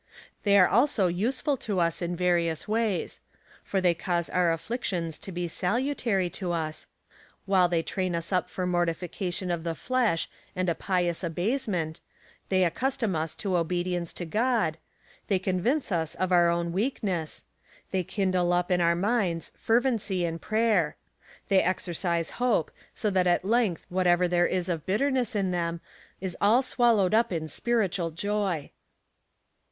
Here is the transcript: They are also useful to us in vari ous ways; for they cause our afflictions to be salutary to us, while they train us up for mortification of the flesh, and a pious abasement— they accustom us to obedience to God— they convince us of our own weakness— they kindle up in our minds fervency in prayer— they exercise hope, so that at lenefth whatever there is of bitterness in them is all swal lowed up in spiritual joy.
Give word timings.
They 0.41 0.57
are 0.57 0.67
also 0.67 1.05
useful 1.05 1.57
to 1.57 1.79
us 1.79 2.01
in 2.01 2.15
vari 2.17 2.49
ous 2.49 2.67
ways; 2.67 3.19
for 3.63 3.79
they 3.79 3.93
cause 3.93 4.31
our 4.31 4.51
afflictions 4.51 5.19
to 5.19 5.31
be 5.31 5.47
salutary 5.47 6.27
to 6.31 6.53
us, 6.53 6.87
while 7.45 7.69
they 7.69 7.83
train 7.83 8.15
us 8.15 8.31
up 8.31 8.49
for 8.49 8.65
mortification 8.65 9.51
of 9.51 9.63
the 9.63 9.75
flesh, 9.75 10.27
and 10.55 10.67
a 10.69 10.73
pious 10.73 11.23
abasement— 11.23 11.99
they 12.49 12.63
accustom 12.63 13.15
us 13.15 13.35
to 13.35 13.55
obedience 13.55 14.11
to 14.13 14.25
God— 14.25 14.79
they 15.27 15.37
convince 15.37 15.91
us 15.91 16.15
of 16.15 16.31
our 16.31 16.49
own 16.49 16.71
weakness— 16.71 17.45
they 17.91 18.03
kindle 18.03 18.53
up 18.53 18.71
in 18.71 18.81
our 18.81 18.95
minds 18.95 19.51
fervency 19.55 20.25
in 20.25 20.39
prayer— 20.39 20.95
they 21.47 21.61
exercise 21.61 22.31
hope, 22.41 22.71
so 22.95 23.11
that 23.11 23.27
at 23.27 23.43
lenefth 23.43 23.85
whatever 23.89 24.27
there 24.27 24.47
is 24.47 24.67
of 24.67 24.83
bitterness 24.87 25.35
in 25.35 25.51
them 25.51 25.79
is 26.19 26.35
all 26.41 26.63
swal 26.63 26.95
lowed 26.95 27.13
up 27.13 27.31
in 27.31 27.47
spiritual 27.47 28.09
joy. 28.09 28.71